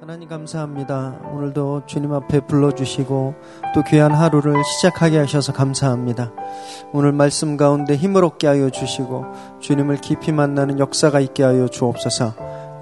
하나님 0.00 0.28
감사합니다. 0.28 1.18
오늘도 1.32 1.82
주님 1.86 2.12
앞에 2.12 2.40
불러주시고 2.46 3.34
또 3.74 3.82
귀한 3.82 4.12
하루를 4.12 4.54
시작하게 4.64 5.18
하셔서 5.18 5.52
감사합니다. 5.52 6.32
오늘 6.92 7.10
말씀 7.10 7.56
가운데 7.56 7.96
힘을 7.96 8.24
얻게 8.24 8.46
하여 8.46 8.70
주시고 8.70 9.26
주님을 9.58 9.96
깊이 9.96 10.30
만나는 10.30 10.78
역사가 10.78 11.18
있게 11.18 11.42
하여 11.42 11.66
주옵소서 11.66 12.34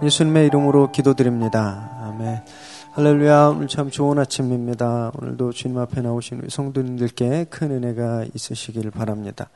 예수님의 0.02 0.46
이름으로 0.48 0.92
기도드립니다. 0.92 1.90
아멘. 2.02 2.42
할렐루야. 2.96 3.48
오늘 3.48 3.68
참 3.68 3.90
좋은 3.90 4.18
아침입니다. 4.18 5.12
오늘도 5.20 5.52
주님 5.52 5.76
앞에 5.76 6.00
나오신 6.00 6.38
우리 6.38 6.48
성도님들께 6.48 7.44
큰 7.50 7.70
은혜가 7.70 8.24
있으시기를 8.34 8.90
바랍니다. 8.90 9.50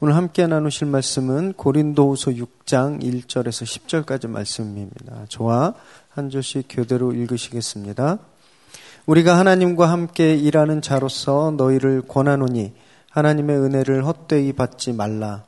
오늘 0.00 0.16
함께 0.16 0.46
나누실 0.46 0.86
말씀은 0.86 1.52
고린도후서 1.54 2.30
6장 2.30 3.02
1절에서 3.02 3.64
10절까지 4.04 4.28
말씀입니다. 4.28 5.26
저와 5.28 5.74
한 6.16 6.30
절씩 6.30 6.64
교대로 6.70 7.12
읽으시겠습니다. 7.12 8.18
우리가 9.04 9.36
하나님과 9.36 9.90
함께 9.90 10.34
일하는 10.34 10.80
자로서 10.80 11.52
너희를 11.58 12.00
권하노니 12.08 12.72
하나님의 13.10 13.58
은혜를 13.58 14.06
헛되이 14.06 14.54
받지 14.54 14.94
말라. 14.94 15.44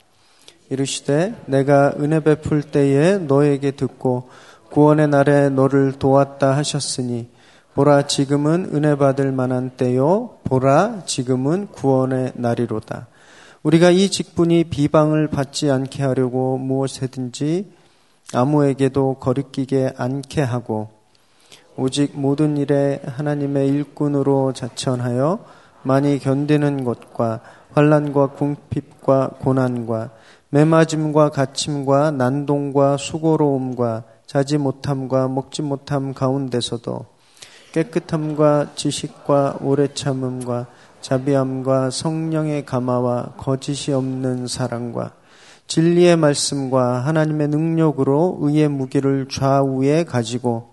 이르시되 0.68 1.34
내가 1.46 1.94
은혜 1.98 2.20
베풀 2.20 2.60
때에 2.60 3.16
너에게 3.16 3.70
듣고 3.70 4.28
구원의 4.70 5.08
날에 5.08 5.48
너를 5.48 5.92
도왔다 5.92 6.54
하셨으니 6.54 7.30
보라 7.72 8.06
지금은 8.06 8.68
은혜 8.74 8.94
받을 8.94 9.32
만한 9.32 9.70
때요 9.70 10.36
보라 10.44 11.04
지금은 11.06 11.68
구원의 11.68 12.32
날이로다. 12.34 13.06
우리가 13.62 13.88
이 13.88 14.10
직분이 14.10 14.64
비방을 14.64 15.28
받지 15.28 15.70
않게 15.70 16.02
하려고 16.02 16.58
무엇이든지 16.58 17.77
아무에게도 18.34 19.14
거리끼게 19.14 19.94
않게 19.96 20.42
하고 20.42 20.90
오직 21.76 22.18
모든 22.18 22.56
일에 22.56 23.00
하나님의 23.06 23.68
일꾼으로 23.68 24.52
자천하여 24.52 25.38
많이 25.82 26.18
견디는 26.18 26.84
것과 26.84 27.40
환란과 27.72 28.32
궁핍과 28.32 29.30
고난과 29.40 30.10
매맞음과 30.50 31.30
갇힘과 31.30 32.10
난동과 32.10 32.96
수고로움과 32.96 34.04
자지 34.26 34.58
못함과 34.58 35.28
먹지 35.28 35.62
못함 35.62 36.12
가운데서도 36.12 37.06
깨끗함과 37.72 38.72
지식과 38.74 39.58
오래 39.62 39.88
참음과 39.92 40.66
자비함과 41.00 41.90
성령의 41.90 42.66
감화와 42.66 43.34
거짓이 43.38 43.94
없는 43.94 44.46
사랑과 44.46 45.12
진리의 45.68 46.16
말씀과 46.16 47.00
하나님의 47.00 47.48
능력으로 47.48 48.38
의의 48.40 48.68
무기를 48.68 49.28
좌우에 49.30 50.04
가지고 50.04 50.70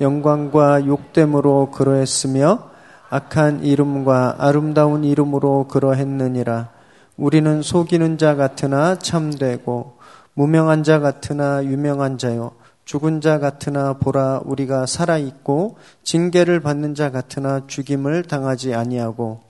영광과 0.00 0.86
욕됨으로 0.86 1.70
그러했으며 1.70 2.70
악한 3.10 3.64
이름과 3.64 4.36
아름다운 4.38 5.04
이름으로 5.04 5.68
그러했느니라. 5.68 6.70
우리는 7.18 7.60
속이는 7.60 8.16
자 8.16 8.34
같으나 8.34 8.96
참되고 8.96 9.98
무명한 10.32 10.82
자 10.82 11.00
같으나 11.00 11.62
유명한 11.62 12.16
자요. 12.16 12.52
죽은 12.86 13.20
자 13.20 13.38
같으나 13.38 13.92
보라 13.98 14.40
우리가 14.44 14.86
살아 14.86 15.18
있고 15.18 15.76
징계를 16.02 16.60
받는 16.60 16.94
자 16.94 17.10
같으나 17.10 17.66
죽임을 17.66 18.22
당하지 18.22 18.74
아니하고 18.74 19.42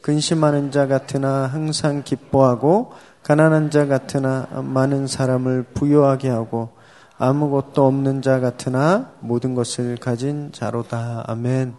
근심하는 0.00 0.70
자 0.70 0.86
같으나 0.86 1.46
항상 1.46 2.02
기뻐하고 2.02 2.92
가난한 3.22 3.70
자 3.70 3.86
같으나 3.86 4.46
많은 4.62 5.06
사람을 5.06 5.64
부유하게 5.74 6.28
하고 6.28 6.70
아무것도 7.18 7.84
없는 7.84 8.22
자 8.22 8.40
같으나 8.40 9.12
모든 9.20 9.54
것을 9.54 9.96
가진 9.96 10.50
자로다. 10.52 11.24
아멘. 11.26 11.74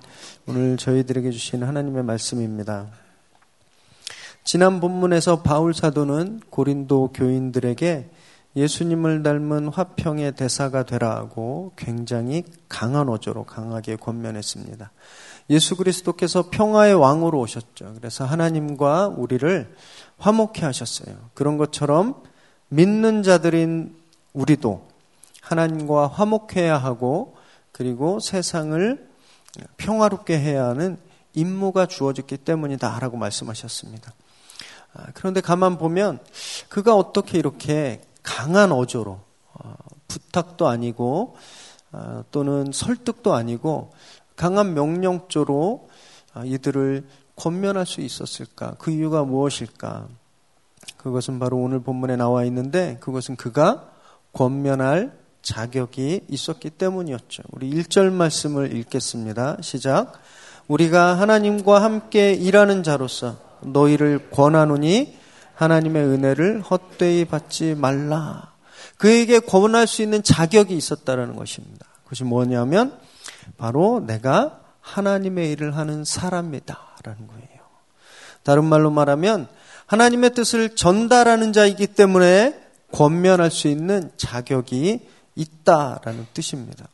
오늘 0.48 0.76
저희들에게 0.78 1.32
주신 1.32 1.64
하나님의 1.64 2.04
말씀입니다. 2.04 2.88
지난 4.44 4.80
본문에서 4.80 5.42
바울 5.42 5.74
사도는 5.74 6.42
고린도 6.50 7.12
교인들에게 7.14 8.10
예수님을 8.56 9.24
닮은 9.24 9.70
화평의 9.70 10.34
대사가 10.36 10.84
되라고 10.84 11.72
굉장히 11.76 12.44
강한 12.68 13.08
어조로 13.08 13.46
강하게 13.46 13.96
권면했습니다. 13.96 14.92
예수 15.50 15.76
그리스도께서 15.76 16.50
평화의 16.52 16.94
왕으로 16.94 17.40
오셨죠. 17.40 17.94
그래서 17.96 18.26
하나님과 18.26 19.08
우리를 19.08 19.76
화목해 20.18 20.62
하셨어요. 20.62 21.16
그런 21.34 21.58
것처럼 21.58 22.22
믿는 22.70 23.24
자들인 23.24 23.96
우리도 24.34 24.88
하나님과 25.42 26.08
화목해야 26.08 26.78
하고 26.78 27.36
그리고 27.72 28.20
세상을 28.20 29.10
평화롭게 29.78 30.38
해야 30.38 30.68
하는 30.68 30.98
임무가 31.34 31.88
주어졌기 31.88 32.38
때문이다라고 32.38 33.18
말씀하셨습니다. 33.18 34.14
아, 34.94 35.06
그런데 35.14 35.42
가만 35.42 35.78
보면 35.78 36.20
그가 36.68 36.96
어떻게 36.96 37.38
이렇게 37.38 38.02
강한 38.24 38.72
어조로 38.72 39.20
어, 39.54 39.76
부탁도 40.08 40.68
아니고 40.68 41.36
어, 41.92 42.24
또는 42.32 42.72
설득도 42.72 43.34
아니고 43.34 43.92
강한 44.40 44.74
명령조로 44.74 45.90
아, 46.34 46.44
이들을 46.46 47.06
권면할 47.36 47.86
수 47.86 48.00
있었을까? 48.00 48.76
그 48.80 48.90
이유가 48.90 49.26
무엇일까? 49.26 50.08
그것은 50.96 51.40
바로 51.40 51.58
오늘 51.58 51.82
본문에 51.82 52.16
나와 52.16 52.46
있는데 52.46 52.98
그것은 53.02 53.36
그가 53.36 53.92
권면할 54.32 55.12
자격이 55.42 56.22
있었기 56.30 56.70
때문이었죠. 56.70 57.44
우리 57.52 57.70
1절 57.70 58.14
말씀을 58.14 58.74
읽겠습니다. 58.78 59.58
시작. 59.60 60.14
우리가 60.70 61.20
하나님과 61.20 61.84
함께 61.84 62.32
일하는 62.32 62.82
자로서 62.82 63.36
너희를 63.62 64.30
권하노니 64.32 65.18
하나님의 65.56 66.02
은혜를 66.06 66.62
헛되이 66.62 67.26
받지 67.26 67.76
말라. 67.76 68.54
그에게 68.98 69.40
권할 69.40 69.86
수 69.86 70.02
있는 70.02 70.24
자격이 70.24 70.78
있었다라는 70.78 71.36
것입니다. 71.36 71.86
그것이 72.06 72.24
뭐냐면 72.24 72.98
바로 73.58 74.00
내가 74.06 74.60
하나님의 74.82 75.52
일을 75.52 75.76
하는 75.76 76.04
사람이다라는 76.04 77.28
거예요. 77.28 77.60
다른 78.44 78.66
말로 78.66 78.90
말하면 78.90 79.48
하나님의 79.86 80.34
뜻을 80.34 80.76
전달하는 80.76 81.54
자이기 81.54 81.88
때문에 81.88 82.60
권면할 82.92 83.52
수 83.52 83.68
있는 83.68 84.12
자격이 84.18 85.08
있다라는 85.36 86.28
뜻입니다. 86.34 86.88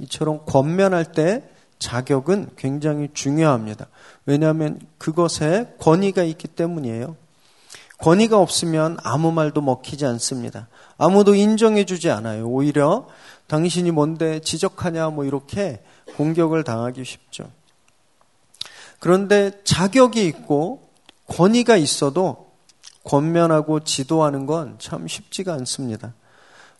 이처럼 0.00 0.44
권면할 0.46 1.12
때 1.12 1.44
자격은 1.78 2.50
굉장히 2.56 3.08
중요합니다. 3.12 3.86
왜냐하면 4.26 4.80
그것에 4.98 5.74
권위가 5.80 6.22
있기 6.22 6.48
때문이에요. 6.48 7.16
권위가 7.98 8.38
없으면 8.38 8.96
아무 9.02 9.32
말도 9.32 9.60
먹히지 9.60 10.06
않습니다. 10.06 10.68
아무도 10.96 11.34
인정해주지 11.34 12.10
않아요. 12.10 12.46
오히려 12.46 13.06
당신이 13.50 13.90
뭔데 13.90 14.38
지적하냐 14.38 15.10
뭐 15.10 15.24
이렇게 15.24 15.82
공격을 16.16 16.62
당하기 16.62 17.04
쉽죠. 17.04 17.50
그런데 19.00 19.60
자격이 19.64 20.24
있고 20.26 20.88
권위가 21.26 21.76
있어도 21.76 22.52
권면하고 23.02 23.80
지도하는 23.80 24.46
건 24.46 24.76
참 24.78 25.08
쉽지가 25.08 25.52
않습니다. 25.54 26.14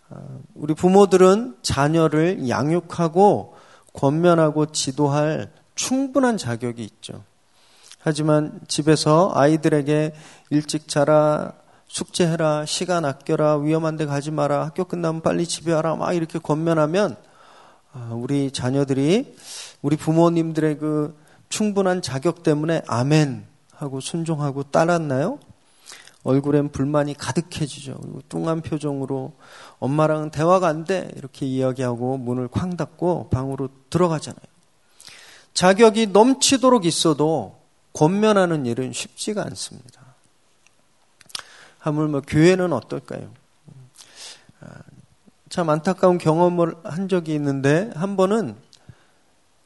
어, 0.09 0.39
우리 0.55 0.73
부모들은 0.73 1.57
자녀를 1.61 2.47
양육하고 2.47 3.57
권면하고 3.91 4.67
지도할 4.67 5.51
충분한 5.75 6.37
자격이 6.37 6.81
있죠. 6.85 7.21
하지만 7.99 8.61
집에서 8.69 9.33
아이들에게 9.35 10.13
일찍 10.51 10.87
자라, 10.87 11.51
숙제해라, 11.91 12.65
시간 12.65 13.03
아껴라, 13.03 13.57
위험한 13.57 13.97
데 13.97 14.05
가지 14.05 14.31
마라, 14.31 14.63
학교 14.63 14.85
끝나면 14.85 15.21
빨리 15.21 15.45
집에 15.45 15.73
와라, 15.73 15.95
막 15.97 16.13
이렇게 16.13 16.39
권면하면 16.39 17.17
어, 17.93 18.17
우리 18.17 18.49
자녀들이 18.51 19.35
우리 19.81 19.97
부모님들의 19.97 20.77
그 20.77 21.19
충분한 21.49 22.01
자격 22.01 22.43
때문에 22.43 22.81
아멘 22.87 23.45
하고 23.73 23.99
순종하고 23.99 24.63
따랐나요? 24.63 25.39
얼굴엔 26.23 26.71
불만이 26.71 27.15
가득해지죠. 27.15 27.97
그리고 28.01 28.21
뚱한 28.29 28.61
표정으로 28.61 29.33
엄마랑 29.79 30.23
은 30.23 30.31
대화가 30.31 30.67
안 30.67 30.85
돼. 30.85 31.11
이렇게 31.17 31.45
이야기하고 31.45 32.17
문을 32.17 32.47
쾅 32.47 32.77
닫고 32.77 33.29
방으로 33.31 33.67
들어가잖아요. 33.89 34.39
자격이 35.53 36.07
넘치도록 36.07 36.85
있어도 36.85 37.59
권면하는 37.91 38.65
일은 38.65 38.93
쉽지가 38.93 39.43
않습니다. 39.47 40.00
하물며 41.81 42.21
교회는 42.21 42.73
어떨까요? 42.73 43.29
참 45.49 45.69
안타까운 45.69 46.17
경험을 46.17 46.75
한 46.83 47.09
적이 47.09 47.33
있는데 47.35 47.91
한 47.95 48.15
번은 48.15 48.55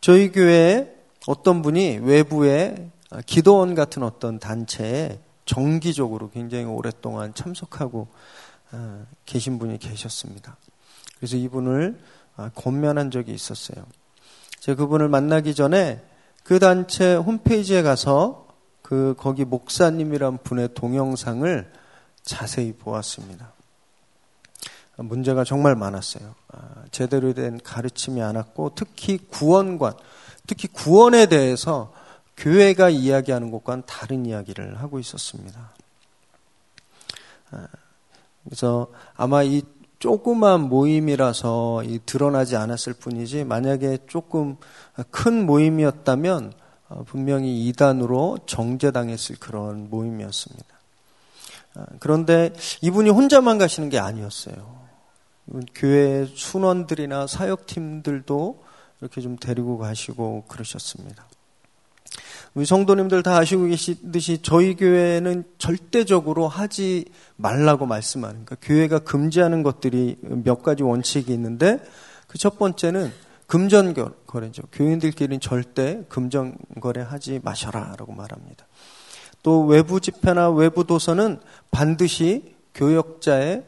저희 0.02 0.32
교회에 0.32 0.92
어떤 1.28 1.62
분이 1.62 2.00
외부에 2.02 2.90
기도원 3.26 3.76
같은 3.76 4.02
어떤 4.02 4.40
단체에 4.40 5.20
정기적으로 5.46 6.32
굉장히 6.32 6.66
오랫동안 6.66 7.34
참석하고 7.36 8.08
어, 8.72 9.06
계신 9.26 9.60
분이 9.60 9.78
계셨습니다. 9.78 10.58
그래서 11.18 11.38
이분을 11.38 12.00
아, 12.36 12.50
권면한 12.56 13.12
적이 13.12 13.34
있었어요. 13.34 13.86
제가 14.60 14.78
그분을 14.78 15.08
만나기 15.08 15.54
전에 15.54 16.02
그 16.44 16.58
단체 16.58 17.16
홈페이지에 17.16 17.84
가서 17.84 18.48
그 18.82 19.14
거기 19.18 19.46
목사님이란 19.46 20.40
분의 20.44 20.70
동영상을 20.74 21.72
자세히 22.26 22.74
보았습니다. 22.74 23.54
문제가 24.98 25.44
정말 25.44 25.76
많았어요. 25.76 26.36
아, 26.54 26.84
제대로 26.92 27.34
된 27.34 27.60
가르침이 27.62 28.22
않았고 28.22 28.74
특히 28.76 29.18
구원관, 29.18 29.94
특히 30.48 30.68
구원에 30.68 31.26
대해서 31.26 31.94
교회가 32.38 32.90
이야기하는 32.90 33.52
것과는 33.52 33.84
다른 33.86 34.26
이야기를 34.26 34.82
하고 34.82 35.00
있었습니다. 35.00 35.72
아, 37.52 37.68
그래서 38.44 38.88
아마 39.16 39.44
이 39.44 39.64
조그만 40.00 40.62
모임이라서 40.62 41.84
드러나지 42.06 42.56
않았을 42.58 42.94
뿐이지 42.94 43.44
만약에 43.44 44.00
조금 44.08 44.58
큰 45.10 45.46
모임이었다면 45.46 46.54
어, 46.88 47.04
분명히 47.08 47.68
이단으로 47.68 48.40
정제당했을 48.46 49.38
그런 49.40 49.90
모임이었습니다. 49.90 50.66
아, 51.76 51.86
그런데 52.00 52.54
이분이 52.82 53.10
혼자만 53.10 53.58
가시는 53.58 53.90
게 53.90 54.00
아니었어요. 54.00 54.76
교회 55.76 56.26
순원들이나 56.26 57.28
사역팀들도 57.28 58.64
이렇게 59.02 59.22
좀 59.22 59.38
데리고 59.38 59.78
가시고 59.78 60.46
그러셨습니다. 60.48 61.28
우리 62.56 62.66
성도님들 62.66 63.22
다 63.22 63.38
아시고 63.38 63.66
계시듯이 63.66 64.42
저희 64.42 64.76
교회는 64.76 65.44
절대적으로 65.58 66.48
하지 66.48 67.06
말라고 67.36 67.86
말씀하는 67.86 68.46
그러니까 68.46 68.56
교회가 68.62 69.00
금지하는 69.00 69.62
것들이 69.62 70.18
몇 70.22 70.64
가지 70.64 70.82
원칙이 70.84 71.32
있는데 71.34 71.80
그 72.28 72.38
첫 72.38 72.58
번째는 72.60 73.12
금전 73.48 73.94
거래죠. 74.26 74.64
교인들끼리는 74.72 75.40
절대 75.40 76.04
금전 76.10 76.58
거래하지 76.82 77.40
마셔라라고 77.44 78.12
말합니다. 78.12 78.66
또 79.46 79.62
외부 79.62 80.00
집회나 80.00 80.50
외부 80.50 80.88
도서는 80.88 81.40
반드시 81.70 82.56
교역자의 82.74 83.64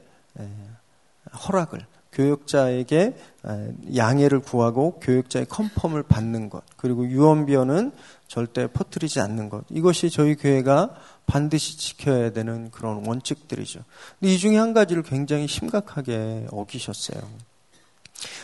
허락을 1.48 1.86
교역자에게 2.14 3.16
양해를 3.96 4.40
구하고 4.40 5.00
교역자의 5.00 5.46
컨펌을 5.46 6.02
받는 6.02 6.50
것 6.50 6.64
그리고 6.78 7.08
유언비어는 7.08 7.92
절대 8.28 8.66
퍼뜨리지 8.66 9.20
않는 9.20 9.50
것 9.50 9.66
이것이 9.70 10.10
저희 10.10 10.34
교회가 10.34 10.96
반드시 11.28 11.78
지켜야 11.78 12.32
되는 12.32 12.72
그런 12.72 13.06
원칙들이죠. 13.06 13.82
근데 14.20 14.34
이 14.34 14.40
중에 14.40 14.58
한 14.58 14.74
가지를 14.74 15.04
굉장히 15.04 15.48
심각하게 15.48 16.48
어기셨어요. 16.50 17.22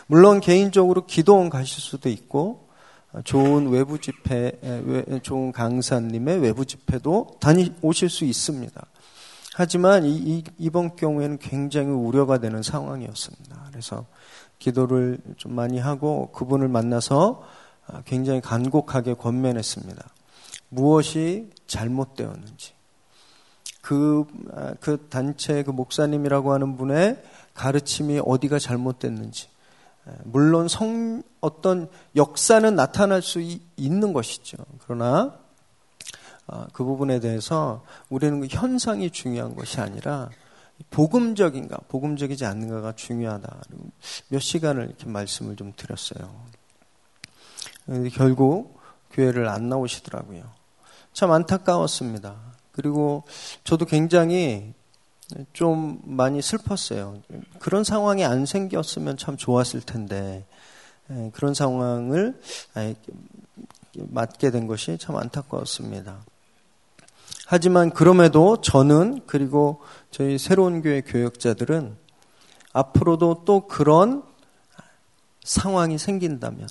물론 0.06 0.40
개인적으로 0.40 1.08
기도원 1.08 1.50
가실 1.50 1.82
수도 1.82 2.10
있고 2.10 2.63
좋은 3.24 3.70
외부 3.70 4.00
집회, 4.00 4.52
좋은 5.22 5.52
강사님의 5.52 6.40
외부 6.40 6.66
집회도 6.66 7.38
다니오실 7.40 8.10
수 8.10 8.26
있습니다. 8.26 8.86
하지만 9.56 10.04
이, 10.04 10.44
이, 10.58 10.70
번 10.72 10.96
경우에는 10.96 11.38
굉장히 11.38 11.90
우려가 11.90 12.40
되는 12.40 12.64
상황이었습니다. 12.64 13.68
그래서 13.70 14.06
기도를 14.58 15.20
좀 15.38 15.54
많이 15.54 15.78
하고 15.78 16.32
그분을 16.32 16.68
만나서 16.68 17.44
아, 17.86 18.02
굉장히 18.06 18.42
간곡하게 18.42 19.14
권면했습니다. 19.14 20.10
무엇이 20.70 21.52
잘못되었는지. 21.68 22.74
그, 23.82 24.26
아, 24.54 24.74
그 24.80 25.06
단체 25.10 25.62
그 25.62 25.70
목사님이라고 25.70 26.52
하는 26.52 26.76
분의 26.76 27.22
가르침이 27.54 28.22
어디가 28.26 28.58
잘못됐는지. 28.58 29.50
물론 30.24 30.68
성, 30.68 31.24
어떤 31.40 31.90
역사는 32.16 32.76
나타날 32.76 33.22
수 33.22 33.42
있는 33.78 34.14
것이죠. 34.14 34.58
그러나 34.84 35.38
어, 36.48 36.68
그 36.74 36.84
부분에 36.84 37.20
대해서 37.20 37.84
우리는 38.10 38.42
그 38.42 38.48
현상이 38.50 39.12
중요한 39.12 39.56
것이 39.56 39.80
아니라 39.80 40.30
복음적인가, 40.90 41.78
복음적이지 41.88 42.46
않는가가 42.46 42.94
중요하다. 42.94 43.62
몇 44.28 44.40
시간을 44.40 44.88
이렇게 44.88 45.06
말씀을 45.06 45.56
좀 45.56 45.72
드렸어요. 45.76 46.30
결국 48.14 48.80
교회를 49.12 49.48
안 49.48 49.70
나오시더라고요. 49.70 50.44
참 51.14 51.32
안타까웠습니다. 51.32 52.36
그리고 52.72 53.24
저도 53.64 53.86
굉장히 53.86 54.74
좀 55.54 56.00
많이 56.04 56.42
슬펐어요. 56.42 57.22
그런 57.60 57.84
상황이 57.84 58.26
안 58.26 58.46
생겼으면 58.46 59.18
참 59.18 59.38
좋았을 59.38 59.82
텐데 59.82 60.46
예, 61.12 61.32
그런 61.34 61.54
상황을 61.54 62.40
맞게 63.96 64.52
된 64.52 64.68
것이 64.68 64.98
참 64.98 65.16
안타까웠습니다. 65.18 66.20
하지만 67.46 67.90
그럼에도 67.90 68.62
저는 68.62 69.22
그리고 69.26 69.82
저희 70.12 70.38
새로운 70.38 70.82
교회 70.82 71.02
교역자들은 71.02 71.98
앞으로도 72.72 73.44
또 73.46 73.68
그런 73.68 74.24
상황이 75.44 75.98
생긴다면 75.98 76.68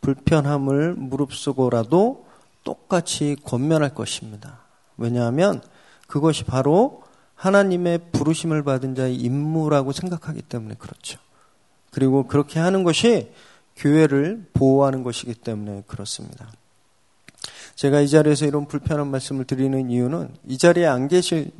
불편함을 0.00 0.94
무릅쓰고라도 0.94 2.26
똑같이 2.64 3.36
권면할 3.44 3.94
것입니다. 3.94 4.60
왜냐하면 4.96 5.62
그것이 6.06 6.44
바로 6.44 7.02
하나님의 7.40 8.00
부르심을 8.12 8.62
받은 8.64 8.94
자의 8.94 9.16
임무라고 9.16 9.92
생각하기 9.92 10.42
때문에 10.42 10.74
그렇죠. 10.78 11.18
그리고 11.90 12.26
그렇게 12.26 12.60
하는 12.60 12.84
것이 12.84 13.32
교회를 13.76 14.50
보호하는 14.52 15.02
것이기 15.02 15.34
때문에 15.34 15.84
그렇습니다. 15.86 16.52
제가 17.76 18.02
이 18.02 18.08
자리에서 18.10 18.44
이런 18.44 18.66
불편한 18.66 19.06
말씀을 19.06 19.46
드리는 19.46 19.90
이유는 19.90 20.34
이 20.48 20.58
자리에 20.58 20.86
안 20.86 21.08
계실 21.08 21.50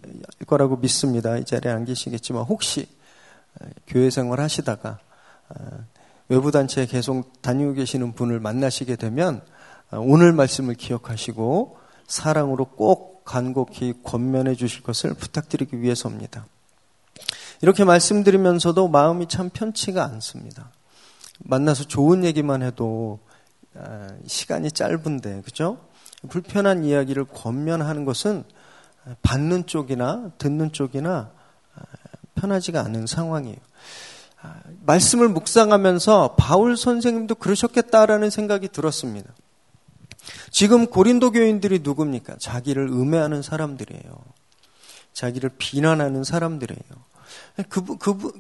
거라고 0.47 0.77
믿습니다. 0.77 1.38
이 1.38 1.47
자리에 1.47 1.73
안 1.73 1.87
계시겠지만 1.87 2.43
혹시 2.43 2.87
교회 3.87 4.11
생활 4.11 4.41
하시다가 4.41 4.99
외부 6.29 6.50
단체에 6.50 6.85
계속 6.85 7.41
다니고 7.41 7.73
계시는 7.73 8.12
분을 8.12 8.38
만나시게 8.38 8.97
되면 8.97 9.41
오늘 9.93 10.35
말씀을 10.35 10.75
기억하시고 10.75 11.79
사랑으로 12.06 12.67
꼭 13.20 13.25
간곡히 13.25 13.94
권면해 14.02 14.55
주실 14.55 14.82
것을 14.82 15.14
부탁드리기 15.14 15.81
위해서입니다. 15.81 16.46
이렇게 17.62 17.84
말씀드리면서도 17.84 18.88
마음이 18.88 19.28
참 19.28 19.50
편치가 19.50 20.05
않습니다. 20.05 20.70
만나서 21.40 21.84
좋은 21.84 22.25
얘기만 22.25 22.62
해도 22.62 23.20
시간이 24.26 24.72
짧은데, 24.72 25.43
그죠? 25.43 25.79
불편한 26.29 26.84
이야기를 26.84 27.24
권면하는 27.27 28.05
것은 28.05 28.44
받는 29.22 29.67
쪽이나 29.67 30.31
듣는 30.39 30.72
쪽이나 30.72 31.31
편하지가 32.34 32.81
않은 32.81 33.06
상황이에요. 33.06 33.56
말씀을 34.86 35.29
묵상하면서 35.29 36.36
바울 36.39 36.77
선생님도 36.77 37.34
그러셨겠다라는 37.36 38.31
생각이 38.31 38.69
들었습니다. 38.69 39.31
지금 40.51 40.87
고린도 40.87 41.32
교인들이 41.32 41.81
누굽니까? 41.82 42.37
자기를 42.39 42.89
음해하는 42.89 43.43
사람들이에요. 43.43 44.03
자기를 45.13 45.51
비난하는 45.58 46.25
사람들이에요. 46.25 47.10
그분, 47.69 47.99
그분, 47.99 48.32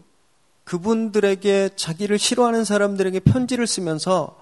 그분들에게 0.64 1.70
자기를 1.76 2.18
싫어하는 2.18 2.64
사람들에게 2.64 3.20
편지를 3.20 3.66
쓰면서 3.66 4.38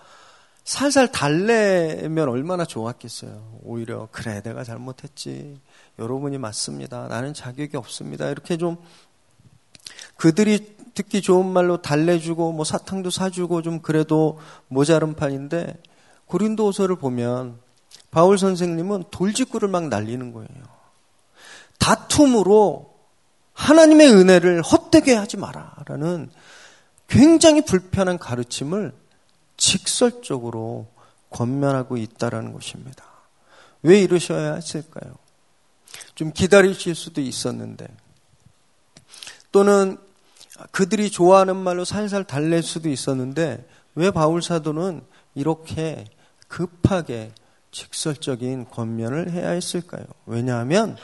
살살 0.64 1.11
달래면 1.11 2.28
얼마나 2.28 2.67
좋았겠어요. 2.67 3.61
오히려 3.62 4.09
그래 4.12 4.43
내가 4.43 4.64
잘못했지. 4.64 5.59
여러분이 5.99 6.37
맞습니다. 6.37 7.09
나는 7.09 7.33
자격이 7.33 7.78
없습니다. 7.78 8.28
이렇게 8.28 8.59
좀 8.59 8.76
그들이 10.17 10.76
듣기 10.93 11.23
좋은 11.23 11.47
말로 11.47 11.81
달래주고 11.81 12.52
뭐 12.52 12.64
사탕도 12.64 13.09
사주고 13.09 13.62
좀 13.62 13.81
그래도 13.81 14.38
모자른 14.69 15.14
판인데 15.14 15.81
고린도서를 16.28 16.97
보면 16.97 17.58
바울 18.11 18.38
선생님은 18.38 19.04
돌직구를 19.11 19.68
막 19.68 19.88
날리는 19.88 20.32
거예요. 20.32 20.49
다툼으로 21.78 22.94
하나님의 23.52 24.11
은혜를 24.12 24.62
헛되게 24.62 25.14
하지 25.14 25.37
마라라는 25.37 26.30
굉장히 27.08 27.64
불편한 27.64 28.18
가르침을 28.18 28.92
직설적으로 29.56 30.87
권면하고 31.30 31.97
있다라는 31.97 32.52
것입니다. 32.52 33.04
왜 33.82 34.00
이러셔야 34.00 34.54
했을까요? 34.54 35.14
좀 36.14 36.32
기다리실 36.32 36.94
수도 36.94 37.20
있었는데 37.20 37.87
또는 39.50 39.99
그들이 40.70 41.11
좋아하는 41.11 41.56
말로 41.56 41.85
살살 41.85 42.25
달랠 42.25 42.62
수도 42.62 42.88
있었는데 42.88 43.66
왜 43.94 44.11
바울 44.11 44.42
사도는 44.42 45.02
이렇게 45.35 46.04
급하게 46.49 47.33
직설적인 47.71 48.71
권면을 48.71 49.31
해야 49.31 49.50
했을까요? 49.50 50.05
왜냐하면 50.26 50.97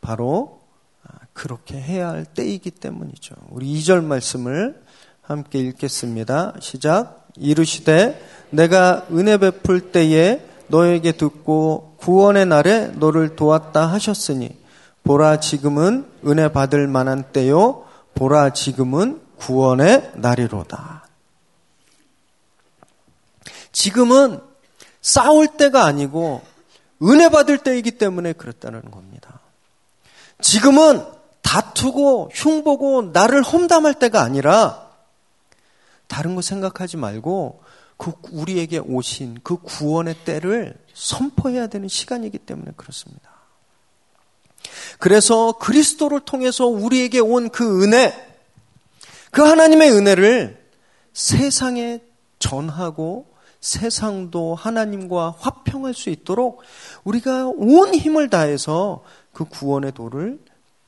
바로 0.00 0.60
그렇게 1.32 1.80
해야 1.80 2.10
할 2.10 2.24
때이기 2.24 2.70
때문이죠. 2.70 3.34
우리 3.50 3.66
2절 3.78 4.04
말씀을 4.04 4.82
함께 5.22 5.58
읽겠습니다. 5.60 6.54
시작. 6.60 7.28
이르시되 7.36 8.20
내가 8.50 9.06
은혜 9.10 9.36
베풀 9.38 9.92
때에 9.92 10.44
너에게 10.68 11.12
듣고 11.12 11.96
구원의 11.98 12.46
날에 12.46 12.88
너를 12.88 13.36
도왔다 13.36 13.86
하셨으니 13.86 14.56
보라 15.02 15.40
지금은 15.40 16.06
은혜 16.26 16.48
받을 16.52 16.86
만한 16.86 17.24
때요 17.32 17.84
보라 18.14 18.50
지금은 18.50 19.20
구원의 19.36 20.12
날이로다. 20.14 21.03
지금은 23.84 24.40
싸울 25.02 25.46
때가 25.46 25.84
아니고 25.84 26.40
은혜 27.02 27.28
받을 27.28 27.58
때이기 27.58 27.90
때문에 27.90 28.32
그렇다는 28.32 28.90
겁니다. 28.90 29.40
지금은 30.40 31.04
다투고 31.42 32.30
흉보고 32.32 33.10
나를 33.12 33.42
험담할 33.42 33.92
때가 33.98 34.22
아니라 34.22 34.90
다른 36.06 36.34
거 36.34 36.40
생각하지 36.40 36.96
말고 36.96 37.62
그 37.98 38.12
우리에게 38.30 38.78
오신 38.78 39.40
그 39.42 39.58
구원의 39.58 40.14
때를 40.24 40.78
선포해야 40.94 41.66
되는 41.66 41.86
시간이기 41.86 42.38
때문에 42.38 42.72
그렇습니다. 42.78 43.28
그래서 44.98 45.52
그리스도를 45.58 46.20
통해서 46.20 46.64
우리에게 46.64 47.20
온 47.20 47.50
그 47.50 47.82
은혜, 47.82 48.14
그 49.30 49.42
하나님의 49.42 49.92
은혜를 49.92 50.70
세상에 51.12 52.00
전하고 52.38 53.33
세상도 53.64 54.54
하나님과 54.54 55.36
화평할 55.38 55.94
수 55.94 56.10
있도록 56.10 56.62
우리가 57.02 57.46
온 57.46 57.94
힘을 57.94 58.28
다해서 58.28 59.02
그 59.32 59.46
구원의 59.46 59.92
도를 59.92 60.38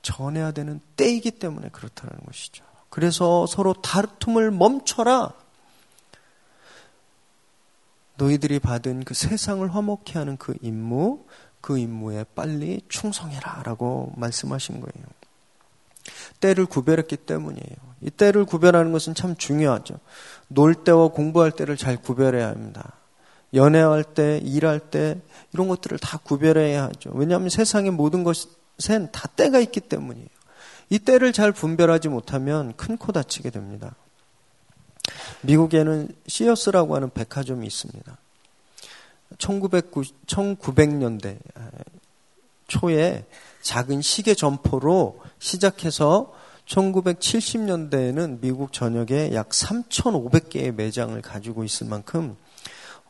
전해야 0.02 0.52
되는 0.52 0.80
때이기 0.96 1.32
때문에 1.32 1.70
그렇다는 1.70 2.18
것이죠. 2.26 2.64
그래서 2.90 3.46
서로 3.46 3.72
다툼을 3.72 4.50
멈춰라. 4.50 5.32
너희들이 8.18 8.58
받은 8.58 9.04
그 9.04 9.14
세상을 9.14 9.74
화목케 9.74 10.18
하는 10.18 10.36
그 10.36 10.54
임무, 10.60 11.24
그 11.62 11.78
임무에 11.78 12.24
빨리 12.34 12.82
충성해라. 12.90 13.62
라고 13.64 14.12
말씀하신 14.16 14.82
거예요. 14.82 15.06
때를 16.40 16.66
구별했기 16.66 17.16
때문이에요. 17.16 17.86
이 18.02 18.10
때를 18.10 18.44
구별하는 18.44 18.92
것은 18.92 19.14
참 19.14 19.36
중요하죠. 19.36 19.98
놀 20.48 20.74
때와 20.74 21.08
공부할 21.08 21.50
때를 21.50 21.76
잘 21.76 21.96
구별해야 21.96 22.48
합니다. 22.48 22.92
연애할 23.54 24.04
때, 24.04 24.40
일할 24.44 24.80
때, 24.80 25.18
이런 25.52 25.68
것들을 25.68 25.98
다 25.98 26.18
구별해야 26.18 26.84
하죠. 26.84 27.10
왜냐하면 27.14 27.48
세상의 27.48 27.92
모든 27.92 28.24
것엔 28.24 29.10
다 29.12 29.28
때가 29.28 29.60
있기 29.60 29.80
때문이에요. 29.80 30.28
이 30.90 30.98
때를 30.98 31.32
잘 31.32 31.52
분별하지 31.52 32.08
못하면 32.08 32.74
큰 32.76 32.96
코 32.96 33.12
다치게 33.12 33.50
됩니다. 33.50 33.94
미국에는 35.42 36.08
시어스라고 36.26 36.96
하는 36.96 37.10
백화점이 37.10 37.66
있습니다. 37.66 38.18
1900년대 39.38 41.38
초에 42.68 43.24
작은 43.66 44.00
시계 44.00 44.34
점포로 44.34 45.20
시작해서 45.40 46.32
1970년대에는 46.68 48.40
미국 48.40 48.72
전역에 48.72 49.34
약 49.34 49.48
3,500개의 49.48 50.72
매장을 50.72 51.20
가지고 51.20 51.64
있을 51.64 51.88
만큼 51.88 52.36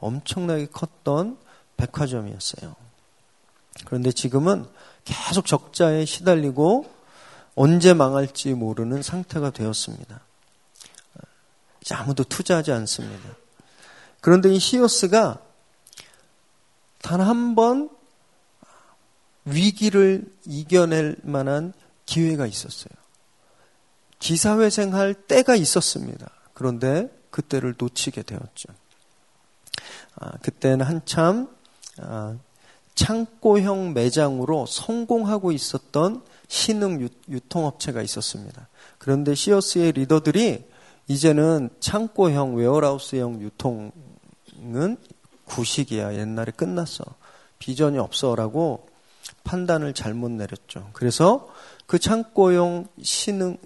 엄청나게 0.01 0.69
컸던 0.73 1.37
백화점이었어요. 1.77 2.75
그런데 3.85 4.11
지금은 4.11 4.65
계속 5.05 5.45
적자에 5.45 6.07
시달리고 6.07 6.91
언제 7.55 7.93
망할지 7.93 8.55
모르는 8.55 9.03
상태가 9.03 9.51
되었습니다. 9.51 10.21
아무도 11.93 12.25
투자하지 12.25 12.73
않습니다. 12.73 13.29
그런데 14.23 14.55
이 14.55 14.59
시어스가 14.59 15.39
단 17.03 17.21
한 17.21 17.55
번 17.55 17.96
위기를 19.47 20.27
이겨낼 20.45 21.17
만한 21.23 21.73
기회가 22.05 22.47
있었어요. 22.47 22.93
기사회생할 24.19 25.15
때가 25.15 25.57
있었습니다. 25.57 26.29
그런데 26.53 27.09
그때를 27.31 27.75
놓치게 27.79 28.23
되었죠. 28.23 28.69
아, 30.17 30.33
그때는 30.39 30.85
한참 30.85 31.49
아, 31.99 32.37
창고형 32.95 33.93
매장으로 33.93 34.67
성공하고 34.67 35.53
있었던 35.53 36.25
신흥 36.49 37.09
유통업체가 37.29 38.03
있었습니다. 38.03 38.69
그런데 38.99 39.35
시어스의 39.35 39.93
리더들이 39.93 40.67
이제는 41.09 41.71
창고형 41.79 42.57
웨어라우스형 42.57 43.43
유통은 43.43 44.97
구식이야. 45.45 46.15
옛날에 46.15 46.53
끝났어. 46.53 47.05
비전이 47.59 47.99
없어라고 47.99 48.89
판단을 49.45 49.95
잘못 49.95 50.31
내렸죠. 50.31 50.91
그래서 50.93 51.49
그 51.87 51.99
창고용 51.99 52.89
신흥 53.03 53.59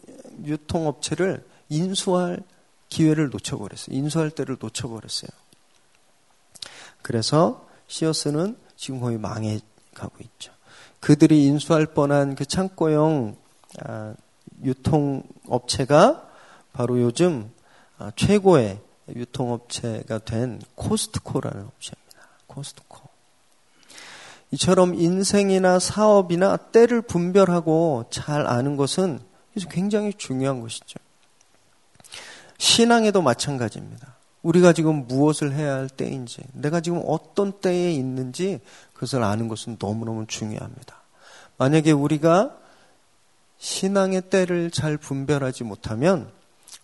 유통업체를 0.45 1.45
인수할 1.69 2.43
기회를 2.89 3.31
놓쳐버렸어요. 3.31 3.97
인수할 3.97 4.31
때를 4.31 4.57
놓쳐버렸어요. 4.61 5.31
그래서 7.03 7.67
시어스는 7.87 8.57
지금 8.77 9.01
거의 9.01 9.19
망해가고 9.19 10.17
있죠. 10.21 10.53
그들이 11.01 11.47
인수할 11.47 11.87
뻔한 11.87 12.35
그 12.35 12.45
창고용 12.45 13.37
아, 13.85 14.15
유통업체가 14.63 16.29
바로 16.73 17.01
요즘 17.01 17.51
아, 17.99 18.11
최고의 18.17 18.81
유통업체가 19.15 20.19
된 20.21 20.61
코스트코라는 20.75 21.67
업체입니다. 21.67 22.29
코스트코. 22.47 23.10
이처럼 24.53 24.95
인생이나 24.95 25.79
사업이나 25.79 26.57
때를 26.57 27.03
분별하고 27.03 28.07
잘 28.11 28.47
아는 28.47 28.77
것은 28.77 29.21
굉장히 29.71 30.13
중요한 30.15 30.61
것이죠. 30.61 30.99
신앙에도 32.59 33.23
마찬가지입니다. 33.23 34.17
우리가 34.43 34.73
지금 34.73 35.07
무엇을 35.07 35.53
해야 35.53 35.75
할 35.75 35.89
때인지, 35.89 36.43
내가 36.53 36.81
지금 36.81 37.03
어떤 37.07 37.53
때에 37.61 37.93
있는지 37.93 38.61
그것을 38.95 39.23
아는 39.23 39.49
것은 39.49 39.77
너무너무 39.79 40.27
중요합니다. 40.27 41.03
만약에 41.59 41.93
우리가 41.93 42.57
신앙의 43.59 44.23
때를 44.31 44.71
잘 44.71 44.97
분별하지 44.97 45.65
못하면 45.65 46.31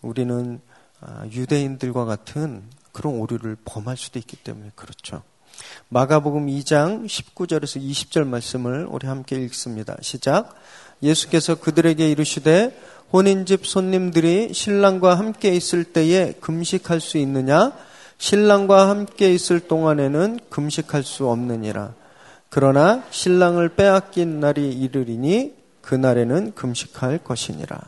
우리는 0.03 0.61
아, 1.01 1.27
유대인들과 1.31 2.05
같은 2.05 2.65
그런 2.93 3.15
오류를 3.15 3.57
범할 3.65 3.97
수도 3.97 4.19
있기 4.19 4.37
때문에 4.37 4.71
그렇죠. 4.75 5.23
마가복음 5.89 6.47
2장 6.47 7.07
19절에서 7.07 7.81
20절 7.83 8.27
말씀을 8.27 8.87
우리 8.91 9.07
함께 9.07 9.37
읽습니다. 9.45 9.97
시작. 10.01 10.55
예수께서 11.03 11.55
그들에게 11.55 12.11
이르시되 12.11 12.77
혼인집 13.13 13.67
손님들이 13.67 14.53
신랑과 14.53 15.17
함께 15.17 15.55
있을 15.55 15.85
때에 15.85 16.33
금식할 16.41 17.01
수 17.01 17.19
있느냐? 17.19 17.73
신랑과 18.19 18.89
함께 18.89 19.33
있을 19.33 19.61
동안에는 19.61 20.41
금식할 20.49 21.03
수 21.03 21.29
없느니라. 21.29 21.95
그러나 22.49 23.05
신랑을 23.11 23.71
빼앗긴 23.71 24.41
날이 24.41 24.73
이르리니 24.73 25.55
그날에는 25.83 26.55
금식할 26.55 27.19
것이니라. 27.19 27.79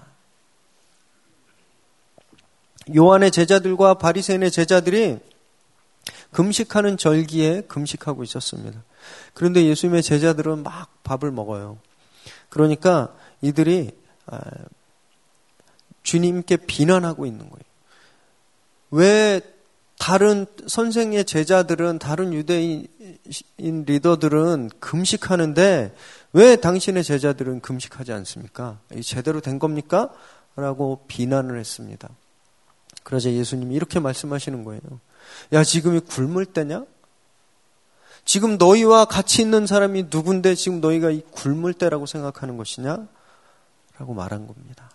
요한의 2.97 3.31
제자들과 3.31 3.95
바리새인의 3.95 4.51
제자들이 4.51 5.19
금식하는 6.33 6.97
절기에 6.97 7.63
금식하고 7.63 8.23
있었습니다. 8.23 8.83
그런데 9.35 9.65
예수님의 9.65 10.03
제자들은 10.03 10.63
막 10.63 11.03
밥을 11.03 11.31
먹어요. 11.31 11.79
그러니까 12.49 13.15
이들이 13.41 13.93
아, 14.27 14.41
주님께 16.03 16.57
비난하고 16.57 17.27
있는 17.27 17.41
거예요. 17.41 17.63
왜 18.91 19.41
다른 19.99 20.47
선생의 20.67 21.25
제자들은 21.25 21.99
다른 21.99 22.33
유대인 22.33 22.87
리더들은 23.59 24.71
금식하는데 24.81 25.95
왜 26.33 26.57
당신의 26.57 27.05
제자들은 27.05 27.61
금식하지 27.61 28.13
않습니까? 28.13 28.79
제대로 29.03 29.41
된 29.41 29.59
겁니까? 29.59 30.11
라고 30.57 31.05
비난을 31.09 31.59
했습니다. 31.59 32.09
그러자 33.03 33.31
예수님이 33.31 33.75
이렇게 33.75 34.01
말씀하시는 34.01 34.65
거예요. 34.65 34.81
야, 35.53 35.65
지금이 35.65 36.01
굶을 36.01 36.47
때냐? 36.47 36.85
지금 38.25 38.59
너희와 38.59 39.07
같이 39.07 39.41
있는 39.41 39.67
사람이 39.67 40.09
누군데 40.11 40.55
지금 40.55 40.81
너희가 40.81 41.11
이 41.11 41.23
굶을 41.31 41.73
때라고 41.73 42.07
생각하는 42.07 42.57
것이냐? 42.57 43.09
라고 43.99 44.15
말한 44.15 44.47
겁니다. 44.47 44.91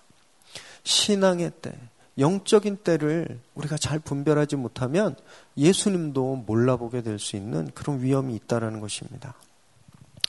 신앙의 0.84 1.52
때, 1.62 1.74
영적인 2.20 2.78
때를 2.84 3.40
우리가 3.56 3.78
잘 3.78 3.98
분별하지 3.98 4.56
못하면 4.56 5.16
예수님도 5.58 6.44
몰라보게 6.46 7.02
될 7.02 7.18
수 7.18 7.36
있는 7.36 7.72
그런 7.74 8.02
위험이 8.02 8.36
있다라는 8.36 8.80
것입니다. 8.82 9.34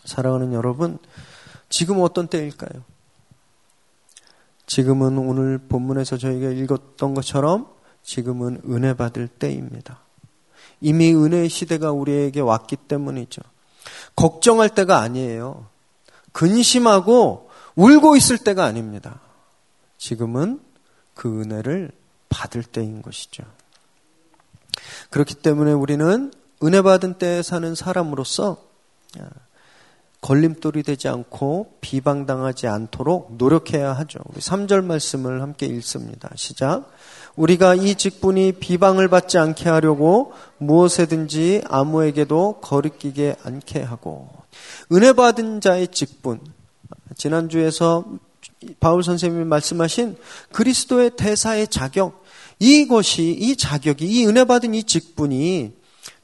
사랑하는 0.04 0.54
여러분, 0.54 0.98
지금 1.68 2.00
어떤 2.00 2.28
때일까요? 2.28 2.82
지금은 4.66 5.18
오늘 5.18 5.58
본문에서 5.58 6.16
저희가 6.16 6.50
읽었던 6.50 7.14
것처럼 7.14 7.68
지금은 8.04 8.60
은혜 8.66 8.94
받을 8.94 9.26
때입니다. 9.26 9.98
이미 10.80 11.12
은혜의 11.12 11.48
시대가 11.48 11.90
우리에게 11.90 12.40
왔기 12.40 12.76
때문이죠. 12.76 13.42
걱정할 14.14 14.68
때가 14.68 14.98
아니에요. 14.98 15.66
근심하고 16.32 17.50
울고 17.74 18.16
있을 18.16 18.38
때가 18.38 18.64
아닙니다. 18.64 19.20
지금은 19.98 20.60
그 21.14 21.40
은혜를 21.40 21.90
받을 22.28 22.62
때인 22.62 23.02
것이죠. 23.02 23.42
그렇기 25.10 25.36
때문에 25.36 25.72
우리는 25.72 26.32
은혜 26.62 26.82
받은 26.82 27.14
때에 27.14 27.42
사는 27.42 27.74
사람으로서 27.74 28.62
걸림돌이 30.20 30.82
되지 30.82 31.08
않고 31.08 31.76
비방당하지 31.80 32.66
않도록 32.66 33.36
노력해야 33.36 33.92
하죠. 33.92 34.20
우리 34.26 34.40
3절 34.40 34.84
말씀을 34.84 35.42
함께 35.42 35.66
읽습니다. 35.66 36.30
시작. 36.34 36.90
우리가 37.36 37.74
이 37.74 37.94
직분이 37.96 38.52
비방을 38.52 39.08
받지 39.08 39.38
않게 39.38 39.68
하려고 39.68 40.32
무엇에든지 40.58 41.62
아무에게도 41.68 42.60
거리끼게 42.60 43.36
않게 43.42 43.82
하고 43.82 44.28
은혜 44.92 45.12
받은 45.12 45.60
자의 45.60 45.88
직분 45.88 46.40
지난주에서 47.16 48.04
바울 48.80 49.02
선생님이 49.02 49.44
말씀하신 49.44 50.16
그리스도의 50.52 51.16
대사의 51.16 51.68
자격 51.68 52.22
이것이 52.58 53.30
이 53.30 53.56
자격이 53.56 54.06
이 54.06 54.26
은혜 54.26 54.44
받은 54.44 54.74
이 54.74 54.84
직분이 54.84 55.74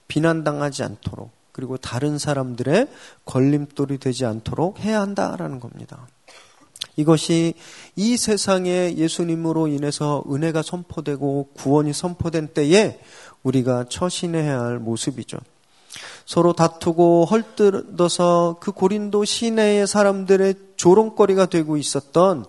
비난당하지 0.08 0.82
않도록 0.84 1.30
그리고 1.52 1.76
다른 1.76 2.18
사람들의 2.18 2.88
걸림돌이 3.24 3.98
되지 3.98 4.24
않도록 4.24 4.80
해야 4.80 5.00
한다라는 5.00 5.60
겁니다. 5.60 6.06
이것이 6.96 7.54
이 7.96 8.16
세상에 8.16 8.94
예수님으로 8.96 9.68
인해서 9.68 10.22
은혜가 10.30 10.62
선포되고 10.62 11.50
구원이 11.54 11.92
선포된 11.92 12.48
때에 12.48 13.00
우리가 13.42 13.86
처신해야 13.88 14.60
할 14.60 14.78
모습이죠. 14.78 15.38
서로 16.26 16.52
다투고 16.52 17.24
헐뜯어서 17.24 18.58
그 18.60 18.72
고린도 18.72 19.24
시내의 19.24 19.86
사람들의 19.86 20.54
조롱거리가 20.76 21.46
되고 21.46 21.76
있었던 21.76 22.44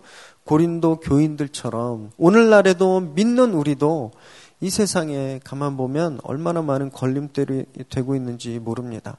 고린도 0.45 0.99
교인들처럼 0.99 2.11
오늘날에도 2.17 2.99
믿는 2.99 3.53
우리도 3.53 4.11
이 4.59 4.69
세상에 4.69 5.39
가만 5.43 5.77
보면 5.77 6.19
얼마나 6.23 6.61
많은 6.61 6.91
걸림돌이 6.91 7.65
되고 7.89 8.15
있는지 8.15 8.59
모릅니다. 8.59 9.17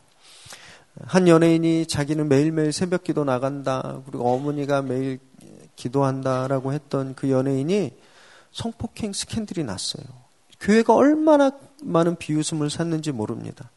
한 1.00 1.26
연예인이 1.26 1.86
자기는 1.86 2.28
매일매일 2.28 2.72
새벽 2.72 3.04
기도 3.04 3.24
나간다. 3.24 4.02
그리고 4.06 4.32
어머니가 4.32 4.82
매일 4.82 5.18
기도한다라고 5.76 6.72
했던 6.72 7.14
그 7.14 7.30
연예인이 7.30 7.92
성폭행 8.52 9.12
스캔들이 9.12 9.64
났어요. 9.64 10.04
교회가 10.60 10.94
얼마나 10.94 11.50
많은 11.82 12.16
비웃음을 12.16 12.70
샀는지 12.70 13.10
모릅니다. 13.10 13.70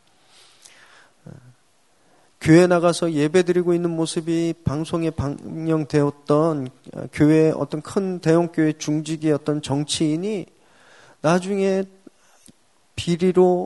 교회 2.41 2.67
나가서 2.67 3.13
예배 3.13 3.41
드리고 3.43 3.73
있는 3.73 3.89
모습이 3.89 4.53
방송에 4.63 5.09
방영되었던 5.09 6.69
교회 7.11 7.49
어떤 7.49 7.81
큰 7.81 8.19
대형 8.19 8.49
교회 8.51 8.73
중직이었던 8.73 9.63
정치인이 9.63 10.45
나중에 11.21 11.85
비리로 12.95 13.65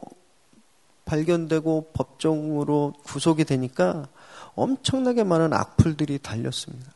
발견되고 1.09 1.89
법정으로 1.93 2.93
구속이 3.03 3.43
되니까 3.45 4.07
엄청나게 4.53 5.23
많은 5.23 5.53
악플들이 5.53 6.19
달렸습니다. 6.19 6.93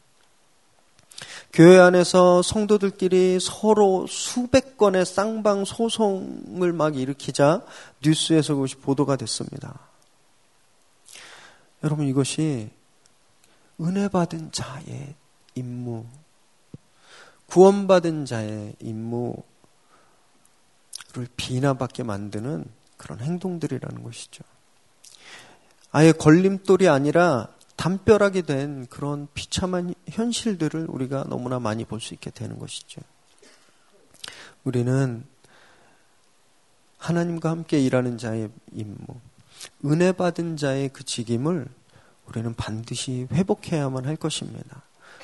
교회 1.51 1.79
안에서 1.79 2.41
성도들끼리 2.41 3.39
서로 3.39 4.05
수백 4.08 4.77
건의 4.77 5.05
쌍방 5.05 5.65
소송을 5.65 6.74
막 6.74 6.96
일으키자 6.96 7.63
뉴스에서 8.03 8.53
그것이 8.55 8.75
보도가 8.75 9.15
됐습니다. 9.15 9.79
여러분 11.83 12.07
이것이 12.07 12.70
은혜 13.81 14.07
받은 14.07 14.51
자의 14.51 15.16
임무, 15.55 16.05
구원받은 17.48 18.25
자의 18.25 18.75
임무를 18.79 19.37
비난받게 21.35 22.03
만드는 22.03 22.66
그런 23.03 23.20
행동들이라는 23.20 24.01
것이죠. 24.01 24.46
아예 25.92 26.13
걸림돌이 26.13 26.87
아니라 26.87 27.50
담벼락이 27.75 28.44
된 28.44 28.87
그런 28.87 29.27
비참한 29.33 29.94
현실들을 30.09 30.85
우리가 30.89 31.25
너무나 31.27 31.59
많이 31.59 31.83
볼 31.83 32.00
수 32.00 32.13
있게 32.13 32.31
되는 32.31 32.57
것이죠. 32.57 33.01
우리는 34.63 35.25
하나님과 36.98 37.50
함께 37.50 37.81
일하는 37.81 38.18
자의 38.18 38.50
임무, 38.72 38.96
은혜 39.85 40.13
받은 40.13 40.55
자의 40.55 40.87
그 40.87 41.03
직임을 41.03 41.68
우리는 42.27 42.53
반드시 42.53 43.27
회복해야만 43.33 44.05
할 44.05 44.16
것입니다. 44.16 44.83